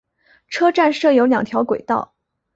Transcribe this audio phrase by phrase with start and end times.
[0.47, 2.15] 车站设有两条轨道。